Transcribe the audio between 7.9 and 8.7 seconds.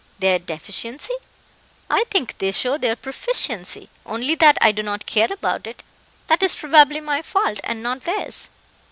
theirs."